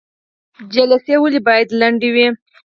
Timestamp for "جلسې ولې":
0.73-1.39